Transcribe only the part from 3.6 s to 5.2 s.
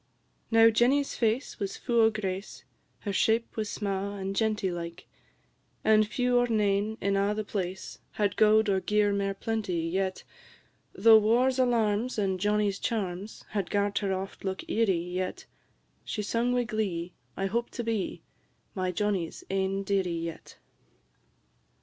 sma' and genty like,